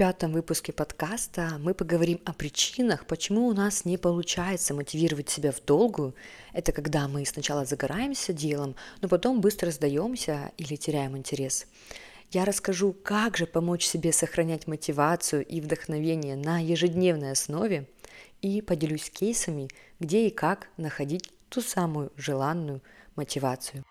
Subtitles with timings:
[0.00, 5.62] пятом выпуске подкаста мы поговорим о причинах, почему у нас не получается мотивировать себя в
[5.62, 6.14] долгую.
[6.54, 11.66] Это когда мы сначала загораемся делом, но потом быстро сдаемся или теряем интерес.
[12.30, 17.86] Я расскажу, как же помочь себе сохранять мотивацию и вдохновение на ежедневной основе
[18.40, 22.80] и поделюсь кейсами, где и как находить ту самую желанную
[23.16, 23.84] мотивацию.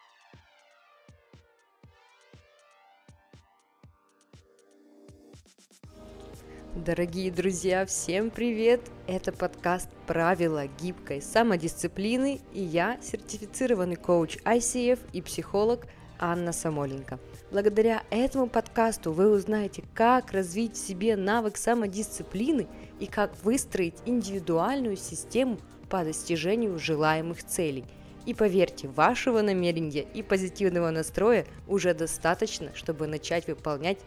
[6.75, 8.81] Дорогие друзья, всем привет!
[9.07, 15.87] Это подкаст «Правила гибкой самодисциплины» и я, сертифицированный коуч ICF и психолог
[16.19, 17.19] Анна Самоленко.
[17.51, 22.67] Благодаря этому подкасту вы узнаете, как развить в себе навык самодисциплины
[22.99, 25.57] и как выстроить индивидуальную систему
[25.89, 27.85] по достижению желаемых целей.
[28.27, 33.97] И поверьте, вашего намерения и позитивного настроя уже достаточно, чтобы начать выполнять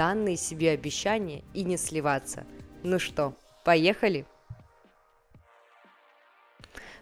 [0.00, 2.46] данные себе обещания и не сливаться.
[2.82, 3.34] Ну что,
[3.66, 4.24] поехали?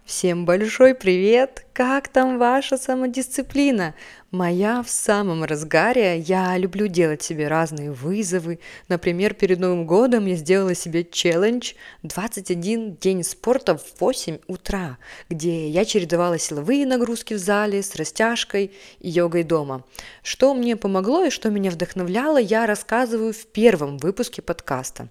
[0.09, 1.67] Всем большой привет!
[1.75, 3.95] Как там ваша самодисциплина?
[4.31, 6.19] Моя в самом разгаре.
[6.19, 8.59] Я люблю делать себе разные вызовы.
[8.89, 14.97] Например, перед Новым годом я сделала себе челлендж 21 день спорта в 8 утра,
[15.29, 19.85] где я чередовала силовые нагрузки в зале с растяжкой и йогой дома.
[20.23, 25.11] Что мне помогло и что меня вдохновляло, я рассказываю в первом выпуске подкаста.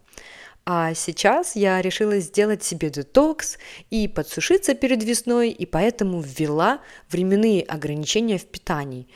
[0.70, 3.58] А сейчас я решила сделать себе детокс
[3.90, 9.08] и подсушиться перед весной, и поэтому ввела временные ограничения в питании.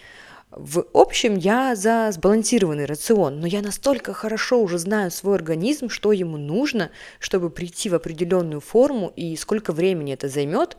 [0.52, 6.14] В общем, я за сбалансированный рацион, но я настолько хорошо уже знаю свой организм, что
[6.14, 10.78] ему нужно, чтобы прийти в определенную форму и сколько времени это займет.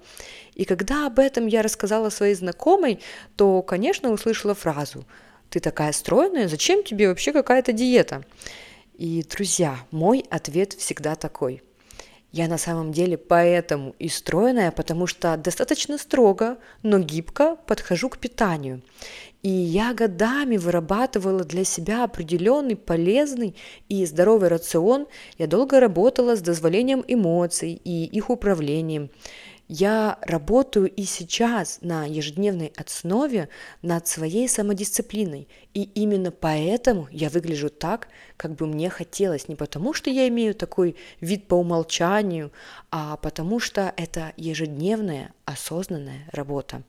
[0.54, 2.98] И когда об этом я рассказала своей знакомой,
[3.36, 5.04] то, конечно, услышала фразу
[5.50, 8.24] «Ты такая стройная, зачем тебе вообще какая-то диета?»
[8.94, 11.62] И, друзья, мой ответ всегда такой.
[12.32, 18.16] Я на самом деле поэтому и стройная, потому что достаточно строго, но гибко подхожу к
[18.18, 18.82] питанию.
[19.42, 23.54] И я годами вырабатывала для себя определенный полезный
[23.88, 25.08] и здоровый рацион.
[25.36, 29.10] Я долго работала с дозволением эмоций и их управлением.
[29.74, 33.48] Я работаю и сейчас на ежедневной основе
[33.80, 35.48] над своей самодисциплиной.
[35.72, 39.48] И именно поэтому я выгляжу так, как бы мне хотелось.
[39.48, 42.52] Не потому, что я имею такой вид по умолчанию,
[42.90, 46.82] а потому что это ежедневная осознанная работа.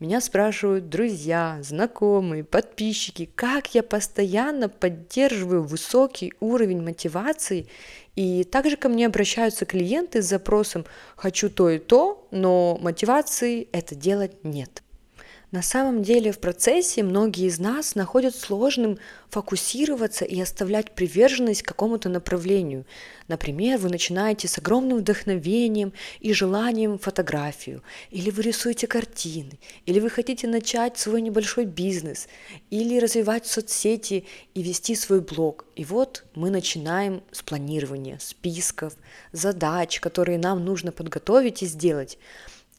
[0.00, 7.66] Меня спрашивают друзья, знакомые, подписчики, как я постоянно поддерживаю высокий уровень мотивации.
[8.14, 10.84] И также ко мне обращаются клиенты с запросом
[11.16, 14.84] «хочу то и то», но мотивации это делать нет.
[15.50, 18.98] На самом деле в процессе многие из нас находят сложным
[19.30, 22.84] фокусироваться и оставлять приверженность какому-то направлению.
[23.28, 30.10] Например, вы начинаете с огромным вдохновением и желанием фотографию, или вы рисуете картины, или вы
[30.10, 32.28] хотите начать свой небольшой бизнес,
[32.68, 35.64] или развивать соцсети и вести свой блог.
[35.76, 38.92] И вот мы начинаем с планирования списков,
[39.32, 42.18] задач, которые нам нужно подготовить и сделать.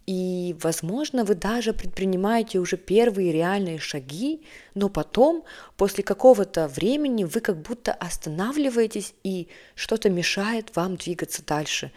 [0.10, 4.42] И, возможно, вы даже предпринимаете уже первые реальные шаги,
[4.74, 5.44] но потом,
[5.78, 11.92] после какого-то времени, вы как будто останавливаетесь и что-то мешает вам двигаться дальше.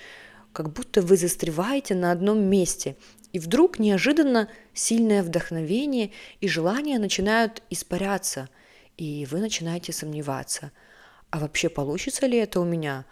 [0.52, 2.96] Как будто вы застреваете на одном месте.
[3.32, 6.10] И вдруг неожиданно сильное вдохновение
[6.42, 8.50] и желание начинают испаряться,
[8.98, 10.70] и вы начинаете сомневаться.
[11.30, 13.06] А вообще получится ли это у меня?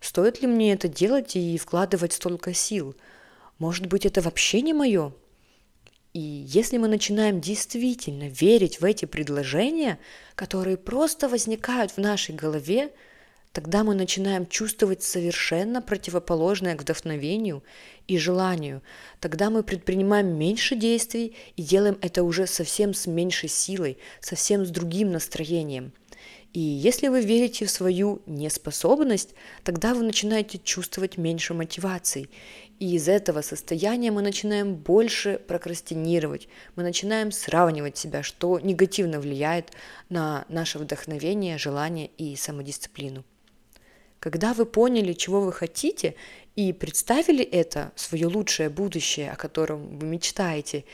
[0.00, 2.94] Стоит ли мне это делать и вкладывать столько сил–
[3.64, 5.14] может быть, это вообще не мое?
[6.12, 9.98] И если мы начинаем действительно верить в эти предложения,
[10.34, 12.92] которые просто возникают в нашей голове,
[13.52, 17.64] тогда мы начинаем чувствовать совершенно противоположное к вдохновению
[18.06, 18.82] и желанию.
[19.18, 24.68] Тогда мы предпринимаем меньше действий и делаем это уже совсем с меньшей силой, совсем с
[24.68, 25.94] другим настроением.
[26.54, 29.34] И если вы верите в свою неспособность,
[29.64, 32.28] тогда вы начинаете чувствовать меньше мотивации.
[32.80, 39.70] И из этого состояния мы начинаем больше прокрастинировать, мы начинаем сравнивать себя, что негативно влияет
[40.08, 43.24] на наше вдохновение, желание и самодисциплину.
[44.18, 46.14] Когда вы поняли, чего вы хотите,
[46.56, 50.84] и представили это, свое лучшее будущее, о котором вы мечтаете,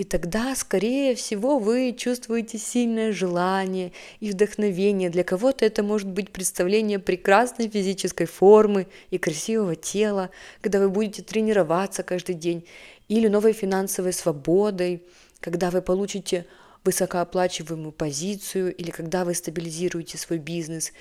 [0.00, 5.10] и тогда, скорее всего, вы чувствуете сильное желание и вдохновение.
[5.10, 10.30] Для кого-то это может быть представление прекрасной физической формы и красивого тела,
[10.62, 12.64] когда вы будете тренироваться каждый день,
[13.08, 15.02] или новой финансовой свободой,
[15.38, 16.46] когда вы получите
[16.82, 20.94] высокооплачиваемую позицию, или когда вы стабилизируете свой бизнес.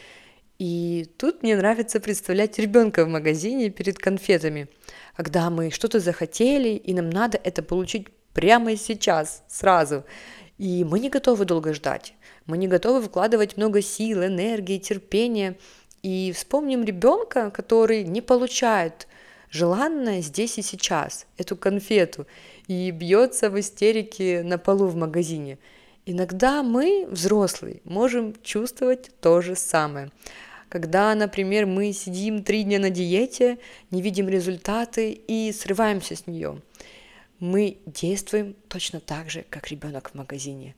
[0.57, 4.67] И тут мне нравится представлять ребенка в магазине перед конфетами,
[5.15, 10.03] когда мы что-то захотели, и нам надо это получить прямо сейчас, сразу.
[10.57, 12.13] И мы не готовы долго ждать.
[12.45, 15.57] Мы не готовы вкладывать много сил, энергии, терпения.
[16.01, 19.07] И вспомним ребенка, который не получает
[19.51, 22.27] желанное здесь и сейчас, эту конфету,
[22.67, 25.57] и бьется в истерике на полу в магазине.
[26.05, 30.11] Иногда мы, взрослые, можем чувствовать то же самое.
[30.69, 33.57] Когда, например, мы сидим три дня на диете,
[33.91, 36.61] не видим результаты и срываемся с нее.
[37.39, 40.75] Мы действуем точно так же, как ребенок в магазине.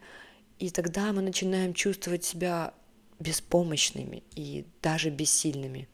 [0.59, 2.73] И тогда мы начинаем чувствовать себя
[3.19, 5.87] беспомощными и даже бессильными.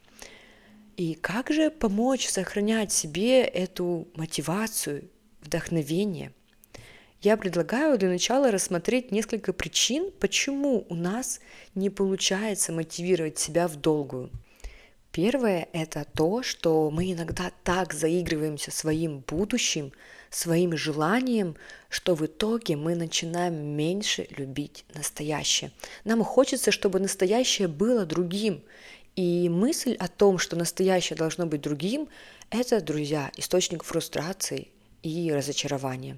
[0.98, 5.10] И как же помочь сохранять себе эту мотивацию,
[5.42, 6.34] вдохновение?
[7.22, 11.40] Я предлагаю для начала рассмотреть несколько причин, почему у нас
[11.75, 14.31] не получается мотивировать себя в долгую.
[15.12, 19.94] Первое– это то, что мы иногда так заигрываемся своим будущим,
[20.30, 21.56] своим желанием,
[21.90, 25.72] что в итоге мы начинаем меньше любить настоящее.
[26.04, 28.64] Нам хочется, чтобы настоящее было другим,
[29.16, 32.08] и мысль о том, что настоящее должно быть другим,
[32.52, 34.70] это, друзья, источник фрустрации
[35.04, 36.18] и разочарования.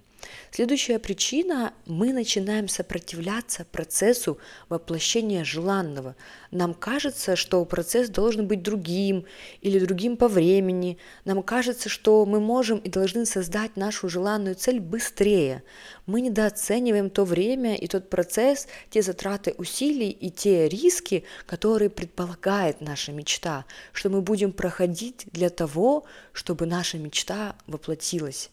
[0.51, 4.37] Следующая причина– мы начинаем сопротивляться процессу
[4.67, 6.15] воплощения желанного.
[6.51, 9.25] Нам кажется, что процесс должен быть другим
[9.61, 10.97] или другим по времени.
[11.23, 15.63] Нам кажется, что мы можем и должны создать нашу желанную цель быстрее.
[16.05, 22.81] Мы недооцениваем то время и тот процесс, те затраты усилий и те риски, которые предполагает
[22.81, 28.49] наша мечта, что мы будем проходить для того, чтобы наша мечта воплотилась.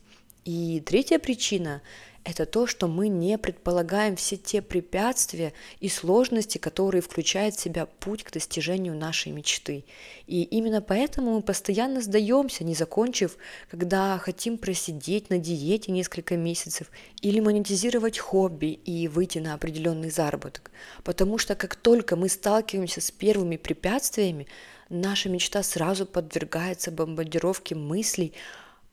[0.47, 1.83] И третья причина–
[2.25, 7.87] это то, что мы не предполагаем все те препятствия и сложности, которые включает в себя
[7.87, 9.85] путь к достижению нашей мечты.
[10.29, 13.37] И именно поэтому мы постоянно сдаемся, не закончив,
[13.73, 20.71] когда хотим просидеть на диете несколько месяцев или монетизировать хобби и выйти на определенный заработок.
[21.03, 24.47] Потому что как только мы сталкиваемся с первыми препятствиями,
[24.91, 28.33] наша мечта сразу подвергается бомбардировке мыслей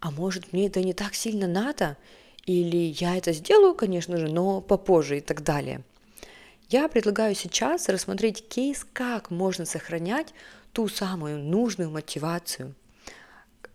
[0.03, 1.95] а может мне это не так сильно надо,
[2.45, 5.81] или я это сделаю, конечно же, но попозже и так далее.
[6.67, 10.33] Я предлагаю сейчас рассмотреть кейс, как можно сохранять
[10.73, 12.75] ту самую нужную мотивацию.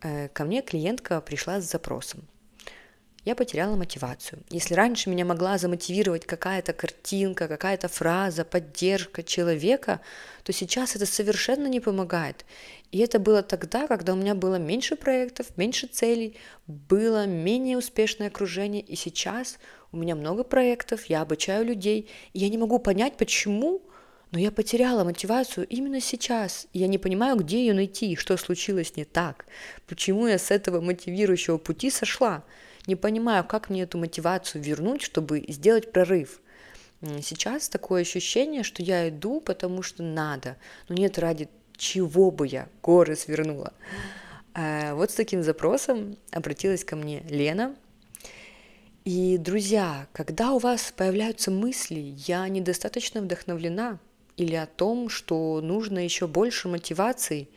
[0.03, 2.21] Э, ко мне клиентка пришла с запросом–
[3.29, 4.43] я потеряла мотивацию.
[4.49, 10.01] Если раньше меня могла замотивировать какая-то картинка, какая-то фраза, поддержка человека,
[10.45, 12.47] то сейчас это совершенно не помогает.
[12.91, 18.29] И это было тогда, когда у меня было меньше проектов, меньше целей, было менее успешное
[18.29, 19.59] окружение, и сейчас
[19.93, 23.83] у меня много проектов, я обучаю людей, и я не могу понять, почему,
[24.31, 26.67] но я потеряла мотивацию именно сейчас.
[26.73, 29.45] И я не понимаю, где ее найти, что случилось не так,
[29.87, 32.43] почему я с этого мотивирующего пути сошла
[32.89, 36.41] не понимаю, как мне эту мотивацию вернуть, чтобы сделать прорыв.
[37.23, 40.57] Сейчас такое ощущение, что я иду, потому что надо,
[40.89, 43.73] но нет ради чего бы я горы свернула.
[44.55, 47.77] Э, вот с таким запросом обратилась ко мне Лена.
[49.05, 54.01] И, друзья, когда у вас появляются мысли, я недостаточно вдохновлена,
[54.37, 57.49] или о том, что нужно еще больше мотивации,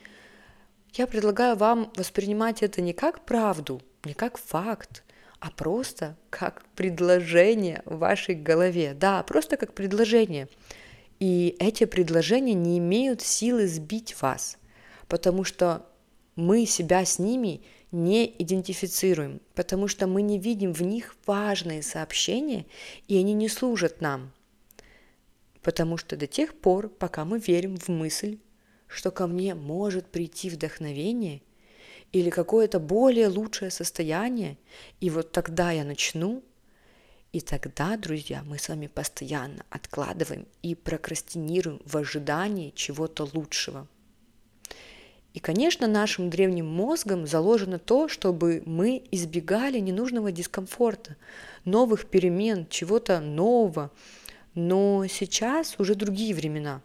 [0.93, 5.03] я предлагаю вам воспринимать это не как правду, не как факт,
[5.41, 8.93] а просто как предложение в вашей голове.
[8.93, 10.47] Да, просто как предложение.
[11.19, 14.59] И эти предложения не имеют силы сбить вас,
[15.07, 15.87] потому что
[16.35, 22.67] мы себя с ними не идентифицируем, потому что мы не видим в них важные сообщения,
[23.07, 24.31] и они не служат нам.
[25.63, 28.37] Потому что до тех пор, пока мы верим в мысль,
[28.85, 31.41] что ко мне может прийти вдохновение–
[32.11, 34.57] или какое-то более лучшее состояние,
[34.99, 36.43] и вот тогда я начну,
[37.31, 43.87] и тогда, друзья, мы с вами постоянно откладываем и прокрастинируем в ожидании чего-то лучшего.
[45.33, 51.15] И, конечно, нашим древним мозгом заложено то, чтобы мы избегали ненужного дискомфорта,
[51.63, 53.91] новых перемен, чего-то нового.
[54.55, 56.81] Но сейчас уже другие времена.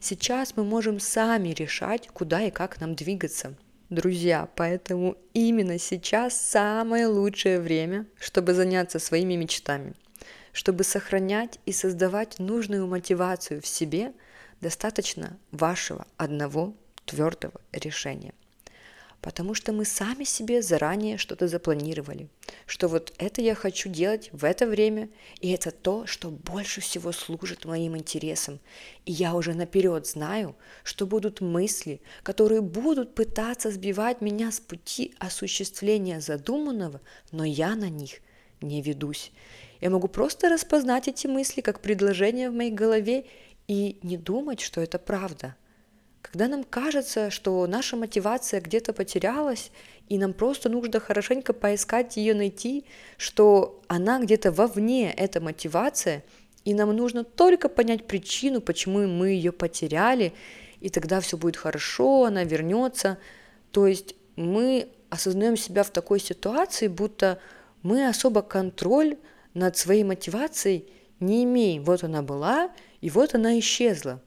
[0.00, 3.54] Сейчас мы можем сами решать, куда и как нам двигаться–
[3.90, 9.94] друзья, поэтому именно сейчас самое лучшее время, чтобы заняться своими мечтами,
[10.52, 14.12] чтобы сохранять и создавать нужную мотивацию в себе,
[14.60, 16.74] достаточно вашего одного
[17.04, 18.34] твердого решения.
[19.24, 22.28] Потому что мы сами себе заранее что-то запланировали,
[22.66, 25.08] что вот это я хочу делать в это время,
[25.40, 28.60] и это то, что больше всего служит моим интересам.
[29.06, 35.14] И я уже наперед знаю, что будут мысли, которые будут пытаться сбивать меня с пути
[35.18, 37.00] осуществления задуманного,
[37.32, 38.20] но я на них
[38.60, 39.32] не ведусь.
[39.80, 43.24] Я могу просто распознать эти мысли как предложения в моей голове
[43.68, 45.56] и не думать, что это правда–
[46.24, 49.70] когда нам кажется, что наша мотивация где-то потерялась,
[50.08, 52.86] и нам просто нужно хорошенько поискать ее найти,
[53.18, 56.24] что она где-то вовне, эта мотивация,
[56.64, 60.32] и нам нужно только понять причину, почему мы ее потеряли,
[60.80, 63.18] и тогда все будет хорошо, она вернется.
[63.70, 67.38] То есть мы осознаем себя в такой ситуации, будто
[67.82, 69.18] мы особо контроль
[69.52, 70.88] над своей мотивацией
[71.20, 71.84] не имеем.
[71.84, 72.70] Вот она была,
[73.02, 74.22] и вот она исчезла.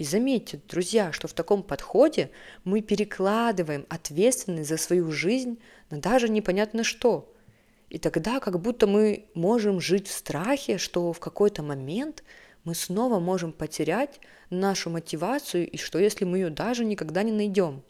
[0.00, 2.30] И заметьте, друзья, что в таком подходе
[2.64, 5.58] мы перекладываем ответственность за свою жизнь
[5.90, 7.30] на даже непонятно что.
[7.90, 12.24] И тогда как будто мы можем жить в страхе, что в какой-то момент
[12.64, 17.82] мы снова можем потерять нашу мотивацию, и что если мы ее даже никогда не найдем.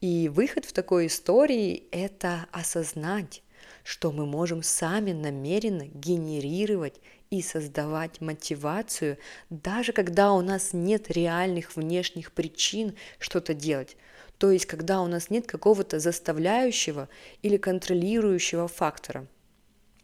[0.00, 3.44] И выход в такой истории– это осознать,
[3.84, 6.96] что мы можем сами намеренно генерировать
[7.32, 9.16] и создавать мотивацию,
[9.48, 13.96] даже когда у нас нет реальных внешних причин что-то делать.
[14.36, 17.08] То есть, когда у нас нет какого-то заставляющего
[17.40, 19.26] или контролирующего фактора.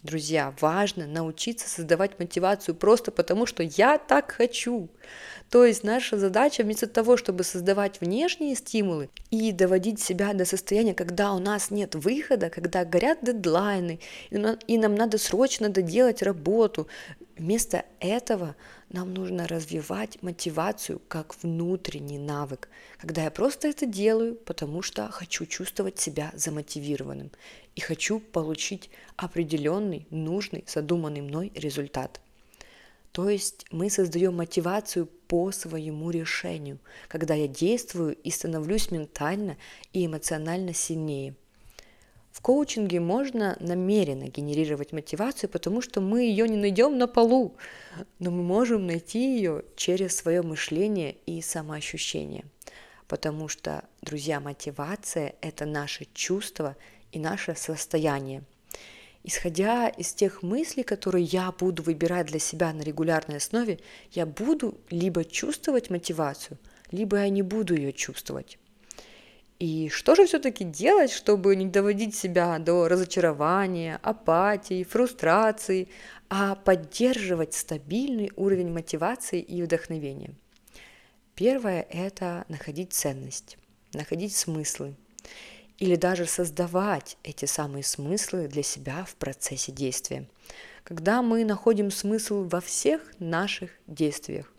[0.04, 4.88] Друзья, важно научиться создавать мотивацию просто потому, что я так хочу.
[5.50, 10.94] То есть наша задача вместо того, чтобы создавать внешние стимулы и доводить себя до состояния,
[10.94, 13.98] когда у нас нет выхода, когда горят дедлайны,
[14.30, 16.86] и нам надо срочно доделать работу,
[17.36, 18.54] вместо этого
[18.90, 22.68] нам нужно развивать мотивацию как внутренний навык,
[22.98, 27.30] когда я просто это делаю, потому что хочу чувствовать себя замотивированным
[27.74, 32.20] и хочу получить определенный, нужный, задуманный мной результат–
[33.12, 36.78] то есть мы создаем мотивацию по своему решению,
[37.08, 39.56] когда я действую и становлюсь ментально
[39.92, 41.34] и эмоционально сильнее.
[42.30, 47.56] В коучинге можно намеренно генерировать мотивацию, потому что мы ее не найдем на полу,
[48.18, 52.44] но мы можем найти ее через свое мышление и самоощущение.
[53.08, 56.76] Потому что, друзья, мотивация– это наше чувство
[57.10, 58.42] и наше состояние–
[59.28, 63.78] исходя из тех мыслей, которые я буду выбирать для себя на регулярной основе,
[64.12, 66.58] я буду либо чувствовать мотивацию,
[66.90, 68.58] либо я не буду ее чувствовать.
[69.58, 75.88] И что же все-таки делать, чтобы не доводить себя до разочарования, апатии, фрустрации,
[76.28, 80.30] а поддерживать стабильный уровень мотивации и вдохновения?
[81.34, 83.58] Первое– это находить ценность,
[83.92, 84.94] находить смыслы
[85.78, 90.28] или даже создавать эти самые смыслы для себя в процессе действия.
[90.84, 94.52] Когда мы находим смысл во всех наших действиях,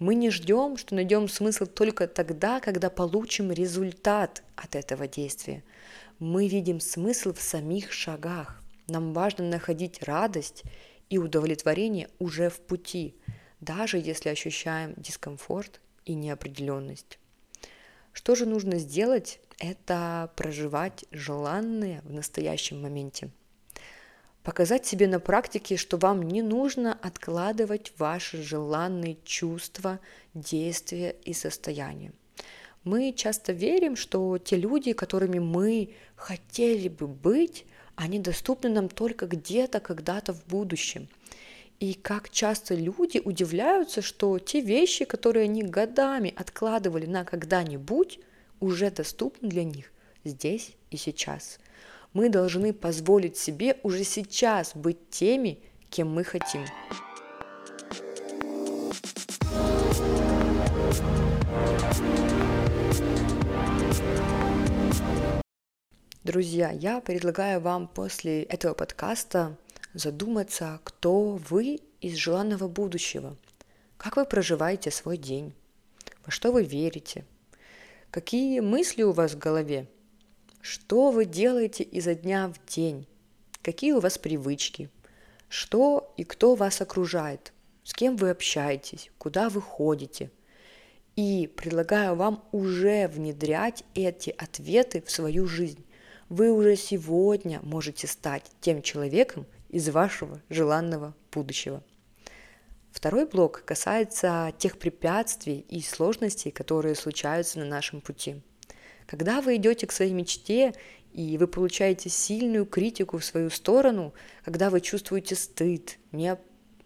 [0.00, 5.62] мы не ждем, что найдем смысл только тогда, когда получим результат от этого действия.
[6.18, 8.62] Мы видим смысл в самих шагах.
[8.88, 10.64] Нам важно находить радость
[11.10, 13.14] и удовлетворение уже в пути,
[13.60, 17.18] даже если ощущаем дискомфорт и неопределенность.
[18.12, 23.30] Что же нужно сделать, это проживать желанное в настоящем моменте.
[24.42, 30.00] Показать себе на практике, что вам не нужно откладывать ваши желанные чувства,
[30.32, 32.12] действия и состояния.
[32.84, 37.66] Мы часто верим, что те люди, которыми мы хотели бы быть,
[37.96, 41.08] они доступны нам только где-то, когда-то в будущем.
[41.78, 48.20] И как часто люди удивляются, что те вещи, которые они годами откладывали на когда-нибудь,
[48.58, 49.92] уже доступны для них
[50.24, 51.58] здесь и сейчас.
[52.12, 56.64] Мы должны позволить себе уже сейчас быть теми, кем мы хотим.
[66.24, 69.56] Друзья, я предлагаю вам после этого подкаста
[69.94, 73.36] задуматься, кто вы из желанного будущего,
[73.96, 75.52] как вы проживаете свой день,
[76.24, 77.24] во что вы верите–
[78.10, 79.86] Какие мысли у вас в голове?
[80.60, 83.08] Что вы делаете изо дня в день?
[83.62, 84.90] Какие у вас привычки?
[85.48, 87.54] Что и кто вас окружает?
[87.82, 89.10] С кем вы общаетесь?
[89.16, 90.30] Куда вы ходите?
[91.16, 95.82] И предлагаю вам уже внедрять эти ответы в свою жизнь.
[96.28, 101.82] Вы уже сегодня можете стать тем человеком из вашего желанного будущего.
[102.92, 108.42] Второй блок касается тех препятствий и сложностей, которые случаются на нашем пути.
[109.10, 110.72] Когда вы идете к своей мечте,
[111.12, 114.14] и вы получаете сильную критику в свою сторону,
[114.44, 115.98] когда вы чувствуете стыд,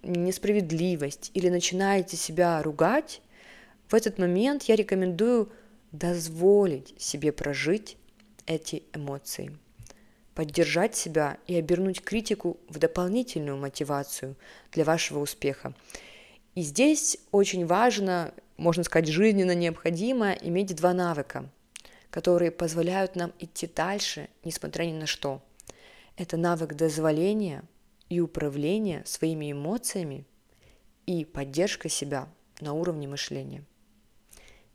[0.02, 3.20] несправедливость или начинаете себя ругать,
[3.88, 5.52] в этот момент я рекомендую
[5.92, 7.98] дозволить себе прожить
[8.46, 9.58] эти эмоции,
[10.34, 14.34] поддержать себя и обернуть критику в дополнительную мотивацию
[14.72, 15.74] для вашего успеха.
[16.54, 21.50] И здесь очень важно, можно сказать, жизненно необходимо иметь два навыка,
[22.14, 25.42] которые позволяют нам идти дальше, несмотря ни на что.
[26.16, 27.64] Это навык дозволения
[28.08, 30.24] и управления своими эмоциями
[31.06, 32.28] и поддержка себя
[32.60, 33.64] на уровне мышления.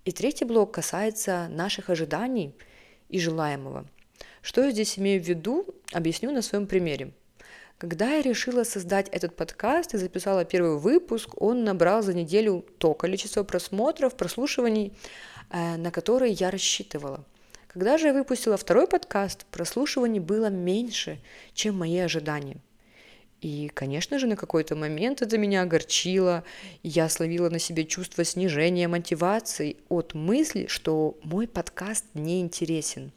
[0.04, 2.54] И третий блок касается наших ожиданий
[3.08, 3.88] и желаемого.
[4.42, 7.14] Что я здесь имею в виду, объясню на своем примере.
[7.78, 12.94] Когда я решила создать этот подкаст и записала первый выпуск, он набрал за неделю то
[12.94, 14.92] количество просмотров, прослушиваний,
[15.52, 17.26] на которые я рассчитывала.
[17.68, 21.20] Когда же я выпустила второй подкаст, прослушиваний было меньше,
[21.54, 22.58] чем мои ожидания.
[23.42, 26.44] И, конечно же, на какой-то момент это меня огорчило,
[26.84, 33.12] я словила на себе чувство снижения мотивации от мысли, что мой подкаст не интересен.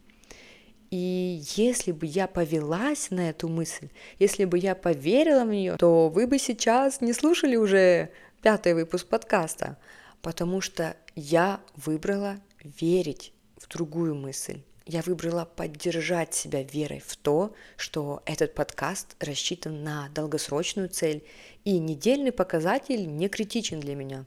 [0.91, 6.07] И если бы я повелась на эту мысль, если бы я поверила в нее, то
[6.09, 8.11] вы бы сейчас не слушали уже
[8.43, 9.77] пятый выпуск подкаста,
[10.23, 14.61] потому что я выбрала верить в другую мысль.
[14.85, 21.23] Я выбрала поддержать себя верой в то, что этот подкаст рассчитан на долгосрочную цель,
[21.63, 24.25] и недельный показатель не критичен для меня.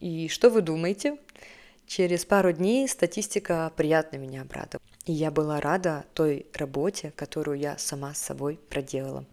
[0.00, 1.18] И что вы думаете?
[1.86, 4.82] Через пару дней статистика приятно меня обрадовала.
[5.04, 9.24] И я была рада той работе, которую я сама с собой проделала.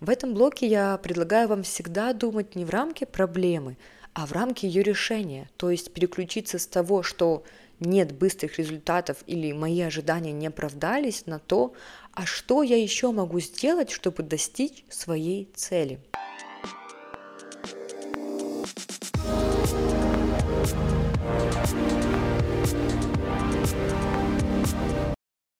[0.00, 3.76] В этом блоке я предлагаю вам всегда думать не в рамке проблемы,
[4.14, 7.44] а в рамке ее решения, то есть переключиться с того, что
[7.80, 11.74] нет быстрых результатов или мои ожидания не оправдались, на то,
[12.12, 15.98] а что я еще могу сделать, чтобы достичь своей цели.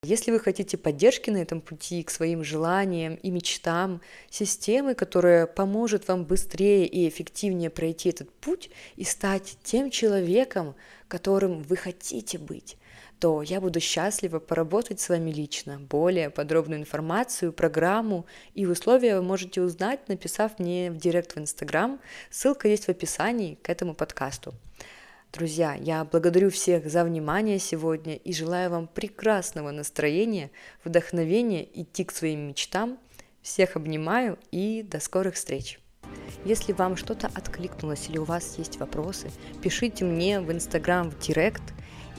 [0.05, 6.09] Если вы хотите поддержки на этом пути к своим желаниям и мечтам, системы, которая поможет
[6.09, 10.75] вам быстрее и эффективнее пройти этот путь и стать тем человеком,
[11.07, 12.79] которым вы хотите быть,
[13.21, 15.79] то я буду счастлива поработать с вами лично.
[15.79, 22.01] Более подробную информацию, программу и условия вы можете узнать, написав мне в директ в Инстаграм.
[22.29, 24.53] Ссылка есть в описании к этому подкасту.
[25.33, 30.51] Друзья, я благодарю всех за внимание сегодня и желаю вам прекрасного настроения,
[30.85, 32.99] вдохновения идти к своим мечтам.
[33.41, 35.81] Всех обнимаю и до скорых встреч!
[36.45, 39.31] Если вам что-то откликнулось или у вас есть вопросы,
[39.63, 41.63] пишите мне в Инстаграм в Директ.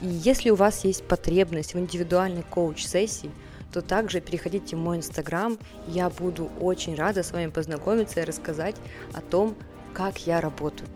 [0.02, 3.30] И если у вас есть потребность в индивидуальной коуч-сессии,
[3.72, 5.56] то также переходите в мой Инстаграм.
[5.86, 8.74] Я буду очень рада с вами познакомиться и рассказать
[9.12, 9.54] о том,
[9.92, 10.88] как я работаю.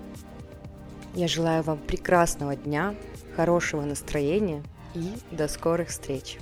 [1.14, 2.94] Я желаю вам прекрасного дня,
[3.36, 4.62] хорошего настроения
[4.94, 6.38] и до скорых встреч!